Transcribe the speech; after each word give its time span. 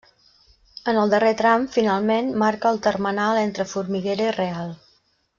En 0.93 0.99
el 1.01 1.11
darrer 1.13 1.33
tram, 1.41 1.67
finalment, 1.75 2.31
marca 2.45 2.71
el 2.77 2.81
termenal 2.89 3.41
entre 3.45 3.67
Formiguera 3.75 4.31
i 4.31 4.37
Real. 4.39 4.73